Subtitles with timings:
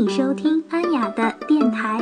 [0.00, 2.00] 你收听安雅的电台。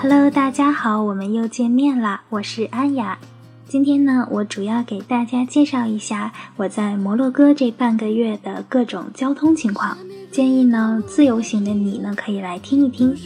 [0.00, 2.20] Hello，大家好，我们又见面啦！
[2.28, 3.18] 我是安雅。
[3.66, 9.98] 今天呢，我主要给大家介绍一下我在摩洛哥这半个月的各种交通情况。
[10.30, 13.16] 建议呢，自由行的你呢，可以来听一听。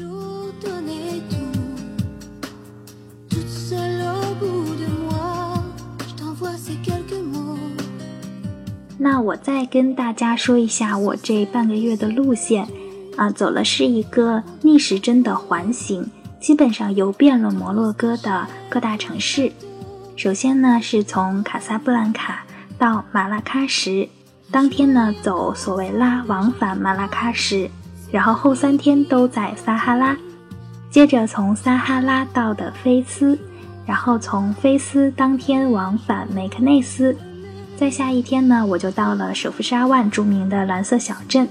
[9.05, 12.67] 那我再跟大家说一下我这半个月的路线，
[13.19, 19.53] 啊，走了是一个逆时针的环形，基本上游遍了摩洛哥的各大城市。
[20.17, 22.47] 首先呢，是从卡萨布兰卡
[22.79, 24.09] 到马拉喀什，
[24.51, 27.69] 当天呢走索维拉往返马拉喀什，
[28.11, 30.17] 然后后三天都在撒哈拉，
[30.89, 33.39] 接着从撒哈拉到的菲斯，
[33.85, 37.15] 然后从菲斯当天往返梅克内斯。
[37.77, 41.49] 在下一天呢，我就到了舍夫沙万著名的蓝色小镇，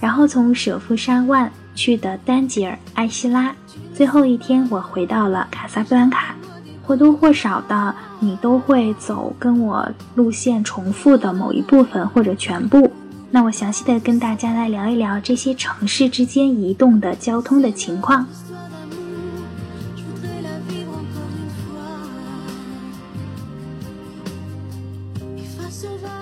[0.00, 3.54] 然后从舍夫沙万去的丹吉尔、艾希拉，
[3.94, 6.34] 最后一天我回到了卡萨布兰卡。
[6.82, 12.90] 或多或少的，你都会走跟我路线重复的某一部分或者全部。
[13.30, 18.26] 那我详细的跟大家来聊一聊这些城市之间移动的交通的情况。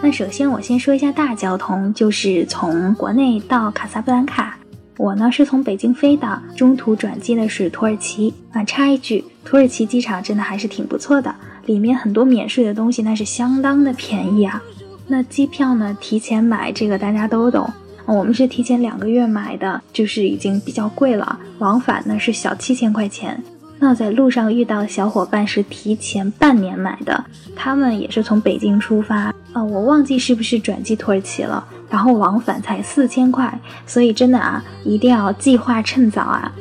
[0.09, 4.59] 那首先，我先说一下大交通，就是从国内到卡萨布兰卡。
[4.97, 8.65] 我呢是从北京飞的，中途转机的是土耳其啊。
[8.65, 11.35] 插一句，土耳其机场真的还是挺不错的，
[11.67, 14.63] 里面很多免税的东西那是相当的便宜啊。
[15.07, 17.71] 那机票呢，提前买这个大家都懂，
[18.07, 21.39] 我们是提前两个月买的，就是已经比较贵了。
[21.59, 23.39] 往返呢是小七千块钱。
[23.79, 27.23] 那在路上遇到小伙伴是提前半年买的，
[27.55, 36.53] 他们也是从北京出发，呃，我忘记是不是转机土耳其了，然后往返才四千块，所以真的啊，一定要计划趁早啊。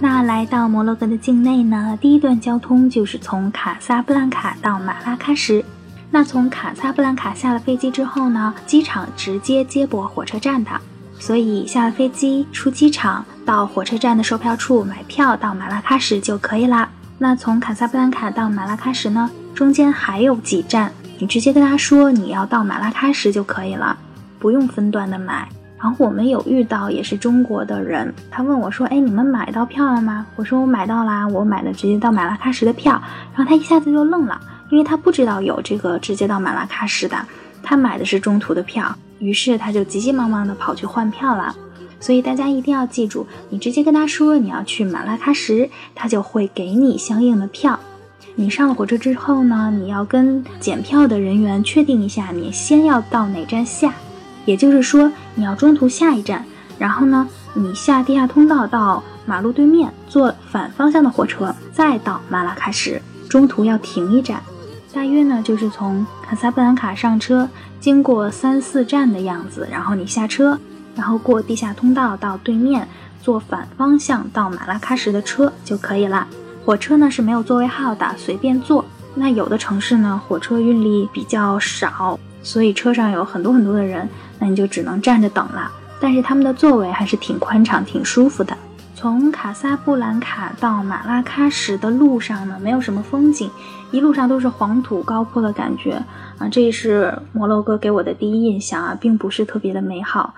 [0.00, 5.64] 那来到摩洛哥的境内呢，第一段交通就是从卡萨布兰卡到马拉喀什。
[6.10, 10.70] 那从卡萨布兰卡下了飞机之后呢，机场直接接驳火车站的，
[11.18, 16.88] 所以下了飞机出机场到火车站的售票处买票到马拉喀什就可以啦。
[17.18, 23.96] 那从卡萨布兰卡到马拉喀什呢，中间还有几站，你直接跟他说你要到马拉喀什就可以了，
[24.38, 25.48] 不用分段的买。
[25.78, 32.92] 然后我们有遇到也是中国的人，他问我说：“哎，你们买到票了吗？”我说：“我买到啦，我买的直接到马拉喀什的票。”
[33.36, 34.40] 然后他一下子就愣了。
[34.70, 37.16] 因为他不知道有这个直接到马拉喀什的，
[37.62, 41.54] 他买的是中途的票，于是他就急急忙忙的跑去换票了。
[42.00, 47.80] 所以大家一定要记住，你直接跟他说你要去马拉喀什，他就会给你相应的票。
[48.34, 53.94] 你上了火车之后呢，你要跟检票的人员确定一下，你先要到哪站下，
[54.44, 56.44] 也就是说你要中途下一站，
[56.78, 64.42] 然后呢，你下地下通道到马路对面坐反方向的火车，再到马拉喀什，中途要停一站。
[64.92, 67.48] 大约呢，就是从卡萨布兰卡上车，
[67.84, 70.58] 经过三四站的样子，然后你下车，
[70.96, 72.88] 然后过地下通道到对面，
[73.20, 76.26] 坐反方向到马拉喀什的车就可以了。
[76.64, 78.82] 火车呢是没有座位号的，随便坐。
[79.14, 84.08] 那有的城市呢，火车运力比较少，所以车上有很多很多的人，
[84.38, 85.70] 那你就只能站着等了。
[86.00, 88.56] 但是他们的座位还是挺宽敞、挺舒服的。
[89.04, 93.50] 从卡萨布兰卡到马拉喀什的路上呢，没有什么风景，
[93.90, 96.02] 一路上都是黄土高坡的感觉
[96.38, 100.34] 啊，这是摩洛哥给我的第一印象啊，并不是特别的美好。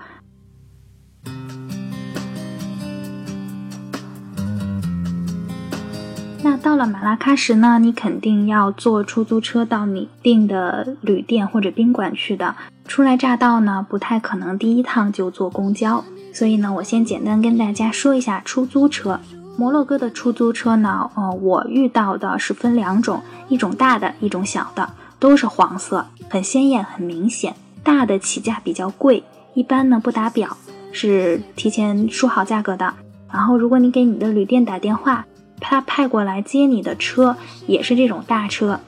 [6.43, 12.53] 那到了马拉喀什呢，你肯定要坐出租车到你订的旅店或者宾馆去的。
[12.85, 16.03] 初来乍到呢，不太可能第一趟就坐公交。
[16.37, 19.19] 所以呢，我先简单跟大家说一下出租车。
[19.57, 24.87] 摩洛哥的出租车呢，呃，我遇到的是分两种，一种大的，一种小的，
[25.17, 27.55] 都是黄色，很鲜艳，很明显。
[27.83, 29.23] 大的起价比较贵，
[29.55, 30.55] 一般呢不打表，
[30.91, 32.93] 是提前说好价格的。
[33.33, 35.25] 然后如果你给你的旅店打电话，
[35.59, 37.35] 他派过来接你的车
[37.65, 38.79] 也是这种大车。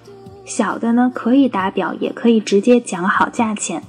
[0.45, 3.81] 小的呢可以打表，也可以直接讲好价钱。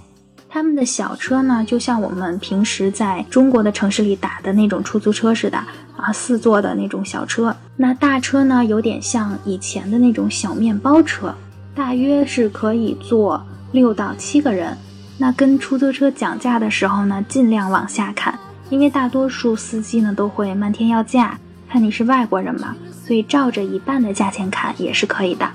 [0.52, 5.56] 他们的小车呢，就像我们平时在中国的城市里打的那种出租车似的
[5.96, 7.56] 啊，四座的那种小车。
[7.76, 11.32] 那大车呢，有点像以前的那种小面包车，
[11.72, 14.76] 大约是可以坐六到七个人。
[15.18, 18.36] 那跟出租车讲价的时候呢，尽量往下砍，
[18.70, 21.38] 因为大多数司机呢都会漫天要价，
[21.68, 22.74] 看你是外国人嘛，
[23.06, 25.48] 所以照着一半的价钱砍也是可以的。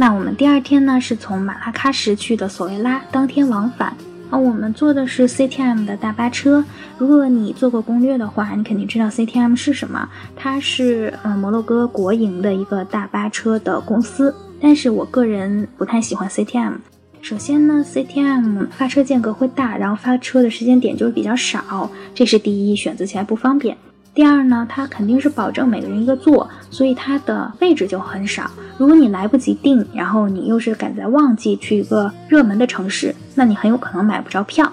[0.00, 3.92] 那我们第二天呢是从马拉喀什去的索维拉，当天往返。
[4.30, 6.64] 啊，我们坐的是 CTM 的大巴车。
[6.98, 10.08] 如果你做过攻略的话，你肯定知道 CTM 是什么。
[10.36, 14.32] 它是呃摩洛哥国营的一个大巴车的公司。
[14.60, 16.74] 但是我个人不太喜欢 CTM。
[17.20, 23.76] 首先呢，CTM 发车间隔会大，然后发车的时间点就是比较少，这是第一，选择起来不方便。
[24.18, 28.50] 第二呢，它肯定是保证每个人一个座，所以它的位置就很少。
[28.76, 34.72] 如果你来不及订，然后你又是赶在旺季去一个热门的城市，那你很有可能买不着票。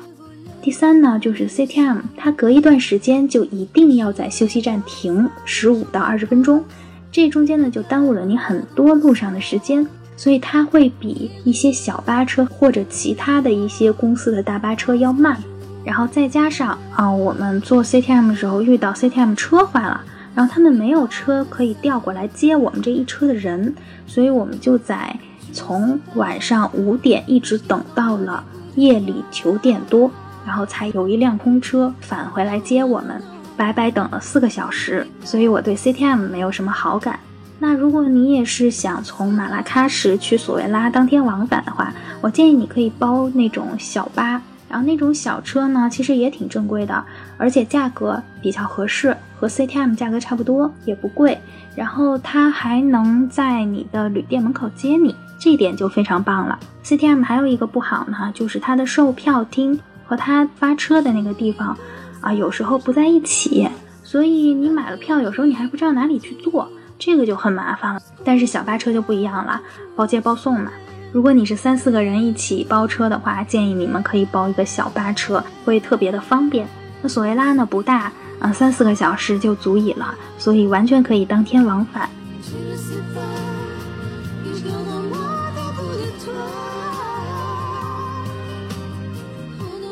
[0.64, 6.64] 第三呢，就是 CTM，它隔一段时间就一定要在休息站停十五到二十分钟，
[7.12, 9.86] 这中间呢就耽误了你很多路上的时间，
[10.18, 15.38] 所以它会比一些小巴车或者其他的一些公司的大巴车要慢。
[15.86, 20.02] 然后再加上啊，我们坐 CTM 的时候遇到 CTM 车坏了，
[20.34, 23.74] 然后他们没有车可以调过来接我们这一车的人，
[24.08, 25.16] 所以我们就在
[25.54, 28.44] 从晚上五点一直等到了
[28.76, 30.10] 夜里九点多，
[30.46, 33.22] 然后才有一辆空车返回来接我们，
[33.56, 37.20] 白白等了四个小时，所以我对 CTM 没有什么好感。
[37.60, 44.42] 那如果你也是想从马拉喀什去索维拉当天往返的话，我建议你可以包那种小巴。
[44.76, 47.02] 然后那种小车呢，其实也挺正规的，
[47.38, 51.40] 而且价格比较合适，和 CTM 价格差不多，也不贵。
[51.78, 56.60] 然后它还能在你的旅店门口接你，这一点就非常棒了。
[56.84, 61.78] CTM 还有一个不好呢，就是它的售票厅和它发车的那个地方
[62.20, 63.70] 啊，有时候不在一起，
[64.04, 66.68] 所以你买了票，有时候你还不知道哪里去坐，
[67.00, 68.02] 这个就很麻烦了。
[68.26, 69.62] 但是小巴车就不一样了，
[69.96, 70.70] 包接包送嘛。
[71.16, 76.68] 如果你是三四个人一起包车的话，建议你们可以包一个小巴车，会特别的方便。
[77.02, 82.10] 那索维拉呢不大，啊，三四个小时就足以了，所以完全可以当天往返。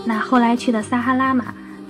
[0.04, 1.46] 那后来去的撒哈拉嘛，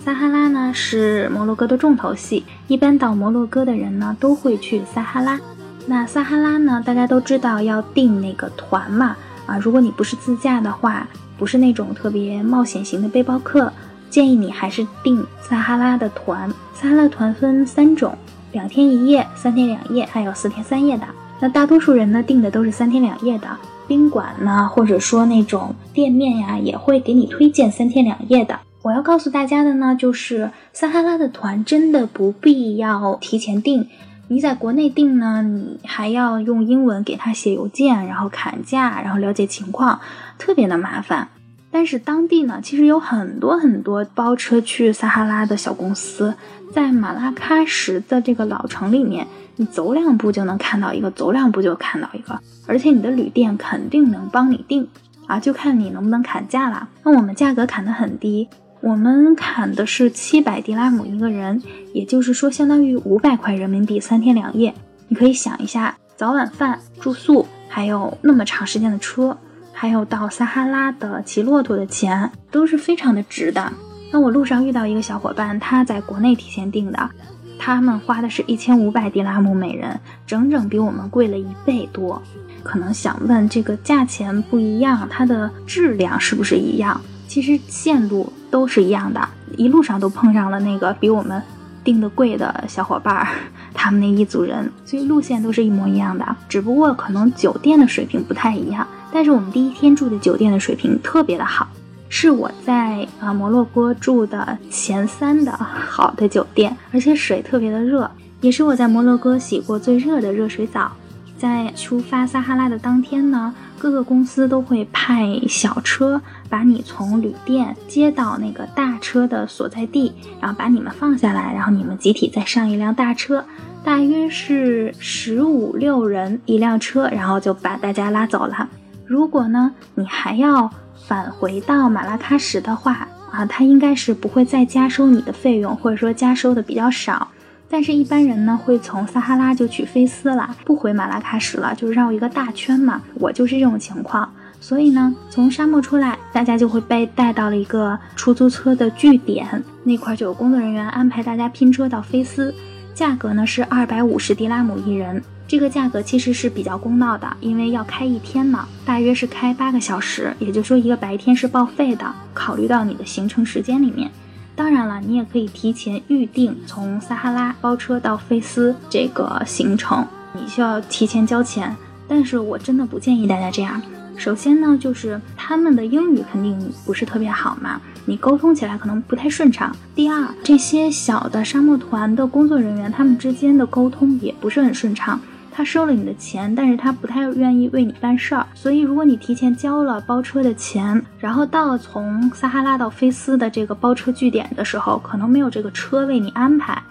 [0.06, 5.40] 撒哈拉呢是摩洛哥的重头戏，一般到摩洛哥的人呢都会去撒哈拉。
[5.86, 6.82] 那撒哈拉呢？
[6.86, 11.08] 大家都知道要订那个团嘛，啊，如果你不是自驾的话，
[11.38, 13.72] 不是那种特别冒险型的背包客，
[14.10, 16.50] 建议你还是订撒哈拉的团。
[16.74, 18.16] 撒哈拉团分三种：
[18.52, 21.04] 两天一夜、三天两夜，还有四天三夜的。
[21.40, 23.48] 那大多数人呢订的都是三天两夜的。
[23.86, 28.58] 宾馆呢，或者说那种店面呀，也会给你推荐三天两夜的。
[28.82, 33.90] 我要告诉大家的呢，就是撒哈拉的团真的不必要提前订。
[34.30, 40.00] 你在国内订呢，你还要用英文给他写邮件，然后砍价，然后了解情况，
[40.38, 41.28] 特别的麻烦。
[41.70, 46.34] 但是当地呢，其实有很多很多包车去撒哈拉的小公司，
[46.72, 54.88] 在马拉喀什的这个老城里面，你走两步就能看到一个，走两步就看到一个，而且你的旅店肯定能帮你订
[55.28, 56.88] 啊，就看你能不能砍价了。
[57.04, 58.48] 那我们价格砍得很低。
[58.84, 61.64] 我们砍的是七百迪拉姆一个人，
[61.94, 64.74] 也就是说相当于五百块人民币三天两夜。
[65.08, 69.38] 你可以想一下，早晚饭、住宿，还有那么长时间的车，
[69.72, 73.72] 还有到撒哈拉的骑骆驼的钱，都是非常的值的。
[74.12, 77.10] 那我路上遇到一个小伙伴，他在国内提前订的，
[77.58, 82.22] 他们花的是一千五百迪拉姆每人，整整比我们贵了一倍多。
[82.62, 87.00] 可能想问，这个价钱不一样，它的质量是不是一样？
[87.30, 91.42] 其实线路都是一样的，一路上都碰上了那个比我们
[91.84, 93.28] 订的贵的小伙伴儿，
[93.74, 98.88] 他们那一组人，所以路线都是一模一样的，只不过可能酒店的水平不太一样。
[99.12, 101.68] 但是我们第一天住的酒店的水平特别的好，
[102.10, 110.92] 是我在啊摩洛哥住的前三的好的酒店，而且水特别的热，也是我在摩洛哥洗过最热的热水澡。
[111.36, 123.44] 在出发撒哈拉的当天呢，各个公司都会派小车把你从旅店接到那个大车的所在地，然后把你们放下来，然后你们集体再上一辆大车，
[123.84, 128.70] 大约是十五六人一辆车，然后就把大家拉走了。
[129.06, 130.72] 如果呢你还要
[131.06, 137.28] 返回到马拉喀什的话啊，他应该是不会再加收你的费用，或者说加收的比较少。
[137.74, 143.02] 但是，一般人呢会从撒哈拉就去菲斯了，不回马拉喀什了，就绕一个大圈嘛。
[143.16, 152.54] 我就是这种情况，所以呢，从沙漠出来，大家就会被带到了一个出租车的据点，那块就有工作人员安排大家拼车到菲斯，
[152.94, 155.24] 价格呢是二百五十迪拉姆一人。
[155.48, 162.06] 这个价格其实是比较公道的，因为要开一天嘛，大约是开八个小时，也就是说一个白天是报废的。
[162.36, 164.12] 考虑到你的行程时间里面，
[164.56, 171.76] 当然了，你也可以提前预定从撒哈拉包车到菲斯这个行程，你需要提前交钱。
[172.08, 173.82] 但是我真的不建议大家这样。
[174.16, 179.76] 首先呢，就是他们的英语肯定不是特别好嘛，你沟通起来可能不太顺畅。
[179.96, 185.20] 第二，这些小的沙漠团的工作人员，他们之间的沟通也不是很顺畅。
[185.54, 188.46] 他收了你的钱，但是他不太愿意为你办事儿。
[188.56, 196.82] 所以，如果你提前交了包车的钱，然后到了从撒哈拉到菲斯的这个包车据点的时候，可能没有这个车为你安排，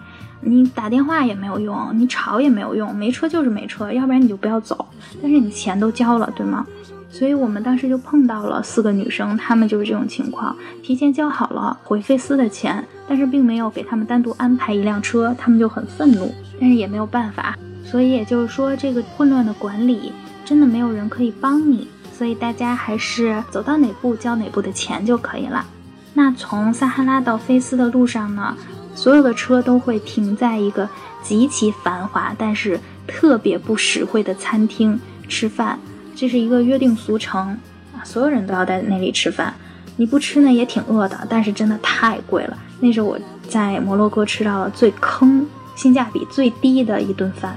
[0.40, 4.86] 你打电话也没有用，你吵也没有用，没车就是没车，要不然你就不要走。
[5.20, 6.64] 但是你钱都交了，对吗？
[7.10, 17.54] 所以我们当时就碰到了四个女生，她们就是这种情况，提前交好了回菲斯的钱，但是并没有给他们单独安排一辆车，她们就很愤怒，但是也没有办法。
[17.92, 20.14] 所以也就是说，这个混乱的管理
[20.46, 25.66] 真的没有人可以帮你，所以大家还是走到哪步交哪步的钱就可以了。
[26.14, 28.56] 那从撒哈拉到菲斯的路上呢，
[28.94, 30.88] 所有的车都会停在一个
[31.22, 35.78] 极其繁华但是特别不实惠的餐厅吃饭。
[36.16, 37.48] 这是一个约定俗成
[37.94, 39.52] 啊，所有人都要在那里吃饭。
[39.96, 42.56] 你不吃呢也挺饿的，但是真的太贵了。
[42.80, 43.18] 那是我
[43.50, 45.46] 在摩洛哥吃到了最坑、
[45.76, 47.54] 性价比最低的一顿饭。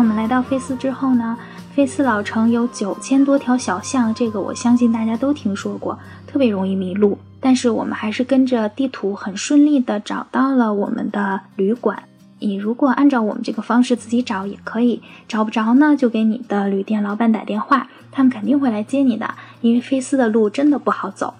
[0.00, 1.36] 我们来到菲斯之后呢？
[1.74, 7.18] 菲斯老城有九千多条小巷，这个我相信大家都听说过，特别容易迷路。
[7.38, 12.04] 但是我们还是跟着地图很顺利的找到了我们的旅馆。
[12.38, 19.34] 你如果按照我们这个方式自己找也可以，找不着呢就给你的旅店老板打电话，他们肯定会来接你的。
[19.60, 21.34] 因为菲斯的路真的不好走。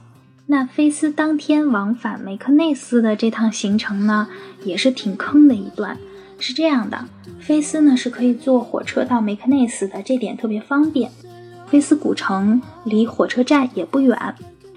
[0.49, 4.29] 那菲斯当天往返梅克内斯的这趟行程呢，
[4.65, 5.97] 也是挺坑的一段。
[6.41, 7.05] 是这样的，
[7.39, 11.11] 菲斯呢是可以坐火车到梅克内斯的，这点特别方便。
[11.69, 14.35] 菲斯古城离火车站也不远。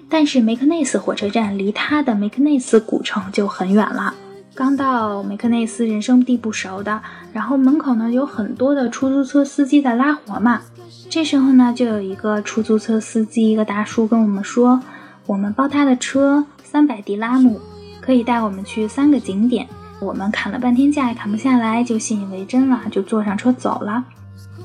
[0.08, 4.14] 但是梅克内斯火车站离他的梅克内斯古城就很远了。
[4.54, 7.00] 刚到梅克内斯，人生地不熟的，
[7.32, 10.60] 然后门口呢有很多的出租车司机在拉活嘛。
[11.10, 14.80] 这时候呢，就有一个出租车司机，一个大叔跟我们说，
[15.26, 17.60] 我们包他的车三百迪拉姆，
[18.00, 19.66] 可以带我们去三个景点。
[20.00, 24.04] 我们砍了半天价也砍不下来，就信以为真了，就坐上车走了。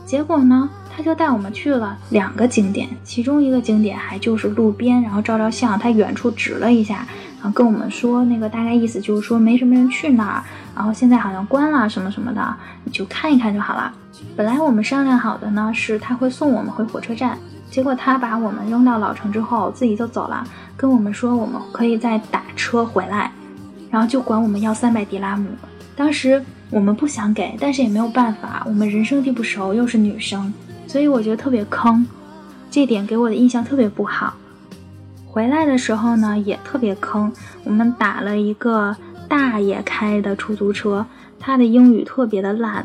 [0.05, 0.69] 结果呢？
[0.91, 5.79] 他就带我们去了两个景点，其中一个景点还就是路边，然后照照相。
[5.79, 7.05] 他远处指了一下，
[7.37, 10.43] 然后跟我们说，那个大概意思就是说没什么人去那儿，
[10.75, 13.93] 然后现在好像关了什么什么的，你就看一看就好了。
[14.35, 17.37] 本来我们商量好的呢，是他会送我们回火车站，
[17.71, 20.43] 结果他把我们扔到老城之后，自己就走了，
[20.75, 23.31] 跟我们说我们可以再打车回来，
[23.89, 25.47] 然后就管我们要三百迪拉姆。
[25.95, 30.53] 当时我们不想给，但是也没有办法，我们人生地不熟，又是女生。
[30.87, 32.05] 所以我觉得特别坑，
[32.71, 34.33] 这点给我的印象特别不好。
[35.25, 37.31] 回来的时候呢，也特别坑。
[37.63, 38.95] 我们打了一个
[39.27, 41.05] 大爷开的出租车，
[41.39, 42.83] 他的英语特别的烂，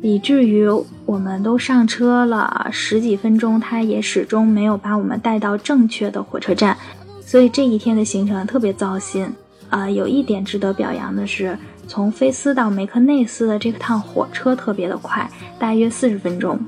[0.00, 0.68] 以至于
[1.04, 6.76] 我们都上车了十几分钟，他也始终没有把我们带到正确的火车站。
[7.20, 9.32] 所以这一天的行程特别糟心。
[9.70, 11.56] 啊，有一点值得表扬的是，
[11.88, 16.58] 从菲斯到梅克内斯的这趟火车特别的快，大约四十分钟。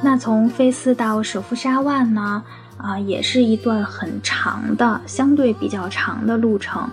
[0.00, 2.42] 那从菲斯到舍夫沙万呢？
[2.76, 6.88] 啊，也是一段很长的，相对比较长的路程。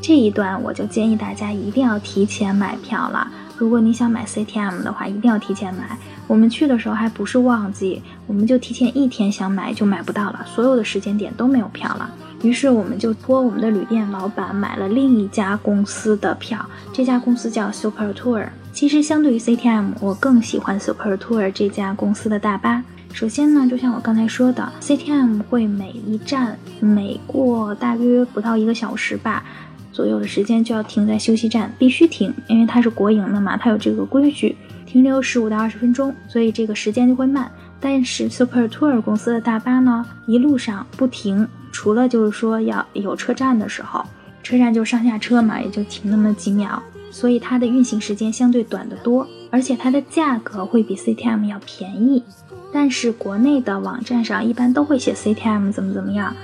[0.00, 3.28] 这一段我就建议大家一定要提前买票了。
[3.58, 5.98] 如果你想买 CTM 的话，一定要提前买。
[6.30, 12.08] 我们去的时候还不是旺季，我们就提前一天想买就买不到了，所有的时间点都没有票了。
[12.44, 18.46] 于是我们就托我们的旅店老板买了另一家公司的票，这家公司叫 Super Tour。
[18.72, 22.84] 其实相对于 CTM，我更喜欢 Super Tour 这家公司的大巴。
[23.12, 29.42] 首先呢，就像我刚才说的，CTM 会每一站每过大约不到一个小时吧
[29.90, 34.56] 左右的时间就要停在休息站，必须停，因为它是国营的嘛，它有这个规矩，
[34.90, 37.48] 停留十五到二十分钟，所以这个时间就会慢。
[37.78, 44.04] 但是 Super Tour 公司的大巴呢，一路上不停，除了就是说要有车站的时候，
[44.42, 46.82] 车站就上下车嘛，也就停那么几秒。
[47.12, 52.24] 所以它的运行时间相对短得多，而且它的价格会比 CTM 要便宜。
[52.72, 56.34] 但是国内的网站上一般都会写 CTM 怎么怎么样，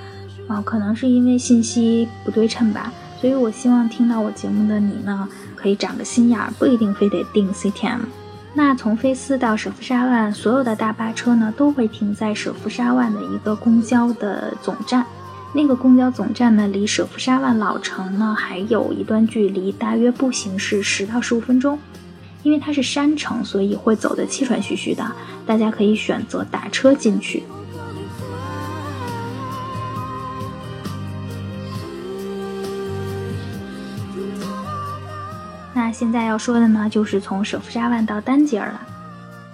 [0.47, 2.93] 啊，可能是因为信息不对称吧。
[3.19, 7.99] 所以我希望听到我节目的你呢，可以长个心眼儿，不一定非得订 CTM。
[8.57, 15.05] 那从菲斯到舍夫沙万，所有的大巴车呢都会停在舍夫沙万的一个公交的总站。
[15.53, 21.77] 那个公交总站呢，离舍夫沙万老城呢还有一段距离，大约步行是十到十五分钟。
[22.41, 25.05] 因为它是山城，所以会走得气喘吁吁的。
[25.45, 27.43] 大家可以选择打车进去。
[35.97, 38.79] 现在要说的呢，就是从舍夫沙万到丹吉尔了。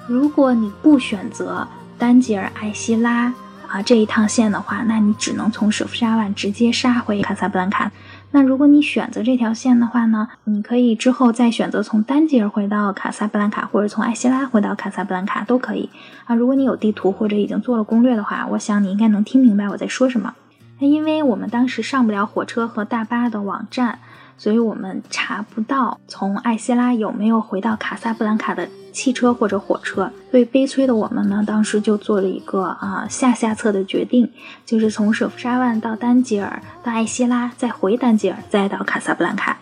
[0.09, 1.65] 如果你不选择
[1.97, 3.33] 丹吉尔艾希拉
[3.65, 7.89] 啊这一趟线的话，那你只能从舍夫沙万直接杀回卡萨布兰卡。
[8.31, 15.89] 那如果你选择这条线的话呢，你可以之后再选择从丹吉尔回到卡萨布兰卡，或者从艾希拉回到卡萨布兰卡都可以
[16.25, 16.35] 啊。
[16.35, 20.33] 如果你有地图或者已经做了攻略的话，我想你应该能听明白我在说什么。
[20.79, 23.99] 那因为我们当时上不了火车和大巴的网站。
[24.43, 30.11] 所以我们查不到从艾希拉有没有回到卡萨布兰卡的汽车或者火车。
[30.31, 34.29] 所以悲催的我们呢，当时就做了一个啊下下策的决定，
[34.65, 39.57] 就是从舍夫沙万到丹吉尔，到艾希拉，再回丹吉尔，再到卡萨布兰卡。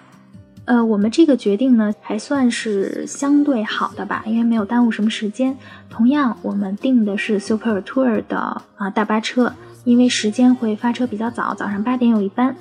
[0.66, 5.56] 呃，我们这个决定呢，还算是相对好的吧，因为没有耽误什么时间。
[5.92, 12.56] 同样，我们订的是 Super Tour 的啊大巴车，因为时间会发车比较早，早上八点有一班。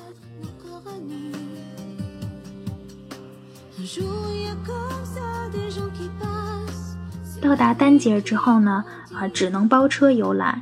[7.41, 10.61] 到达丹吉尔之后呢，啊，只能包车游览。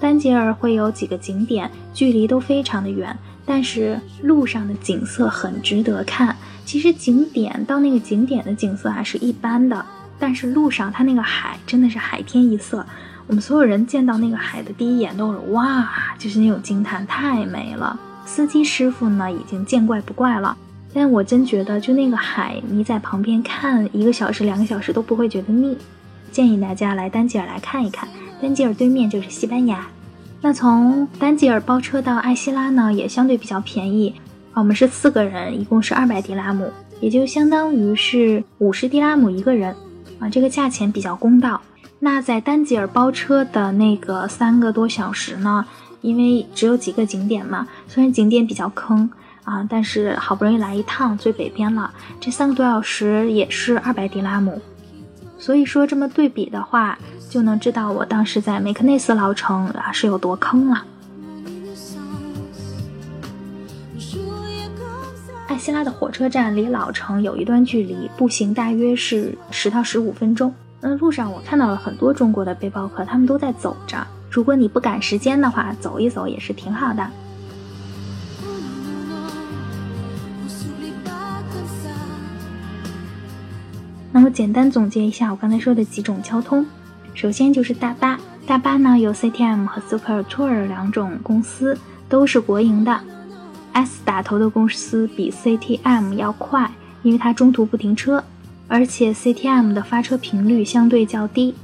[0.00, 6.36] 丹吉尔会有几个景点，距离都非常的远，但是路上的景色很值得看。
[6.64, 9.84] 其实景点到那个景点的景色还是一般的，
[10.18, 12.86] 但是路上它那个海真的是海天一色。
[13.26, 15.88] 我们所有人见到那个海的第一眼都是哇，
[16.18, 17.98] 就是那种惊叹，太美了。
[18.24, 20.56] 司机师傅呢，已经见怪不怪了。
[20.94, 25.76] 但我真觉得，就那个海，你在旁边看一个小时、两个小时都不会觉得腻。
[26.32, 28.08] 建议大家来丹吉尔来看一看，
[28.40, 29.86] 丹吉尔对面就是西班牙。
[30.40, 34.14] 那从丹吉尔包车到艾希拉呢，也相对比较便宜。
[34.54, 36.68] 我们是四个人，一共是二百迪拉姆，
[37.00, 39.76] 也就相当于是五十迪拉姆一个人
[40.18, 41.60] 啊，这个价钱比较公道。
[41.98, 45.64] 那在丹吉尔包车的那个三个多小时呢，
[46.00, 49.10] 因为只有几个景点嘛，虽然景点比较坑。
[49.44, 49.66] 啊！
[49.68, 54.62] 但是好不容易来一趟最北边了，这三个多小时也是二百迪拉姆，
[55.42, 56.96] 所以说这么对比的话，
[57.28, 60.84] 就能知道我当时在梅克内斯老城啊是有多坑了。
[65.48, 70.54] 艾希拉的火车站离老城有一段距离，步行大约是十到十五分钟。
[70.80, 74.06] 那路上我看到了很多中国的背包客，他们都在走着。
[74.30, 77.04] 如果你不赶时间的话，走一走也是挺好的。
[84.14, 86.66] 那么简单总结一下我刚才说的几种交通，
[87.14, 91.76] 首先就是大巴，大巴呢有 CTM 和 Super Tour 两种公司，
[92.10, 93.00] 都是国营的。
[93.72, 96.70] S 打头的公司比 CTM 要快，
[97.02, 98.22] 因为它中途不停车，
[98.68, 101.54] 而且 CTM 的发车频率相对较低。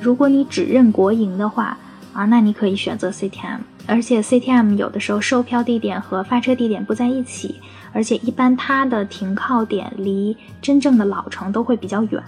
[0.00, 1.76] 如果你只认国营的话，
[2.12, 3.58] 啊，那你可以选择 CTM，
[3.90, 7.60] 而且 CTM 有的时候售票地点和发车地点不在一起。
[7.92, 12.22] 而且一般它的停靠点离真正的老城都会比较远。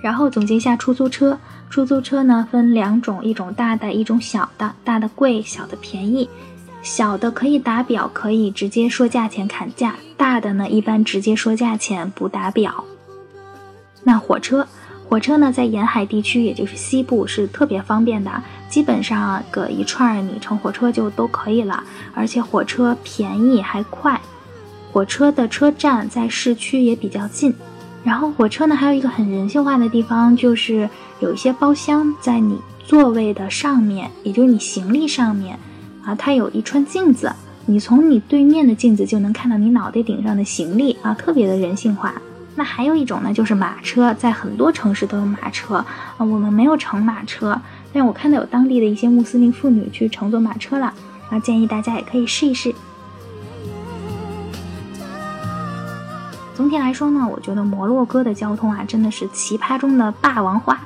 [0.00, 1.36] 然后总结一下出租车，
[1.68, 4.72] 出租车呢分两种，一种大的，一种小的。
[4.84, 6.28] 大的贵，小的便宜。
[6.80, 12.84] 小的可以打表，可以直接说价钱砍价；大的呢一般直接说价钱不打表。
[14.04, 14.68] 那火车，
[15.08, 18.30] 火车呢在沿海地区，也就是西部是特别方便的，
[18.68, 24.20] 基本上隔一串你乘火车就都可以了，而且火车便宜还快。
[24.92, 27.54] 火车的车站在市区也比较近，
[28.02, 30.88] 然后火车呢还有一个很人性化的地方，就是
[31.20, 35.56] 有一些包厢在你座位的上面，也就是你行李上面，
[36.04, 37.32] 啊，它有一串镜子，
[37.66, 42.14] 你从你对面的镜子就能看到你脑袋顶上的行李啊，特别的人性化。
[42.58, 45.86] 那还有一种呢，就是马车，在很多城市都有马车啊，
[46.18, 47.60] 我们没有乘马车，
[47.92, 50.92] 但我看到有当地的一些穆斯林妇女去乘坐马车了，
[51.30, 52.74] 啊，建议大家也可以试一试。
[56.54, 60.80] 总体来说呢，我觉得摩洛哥的交通啊，真的是奇葩中的霸王花，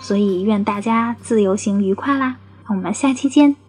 [0.00, 2.36] 所以愿大家自由行愉快啦！
[2.68, 3.67] 我们下期见。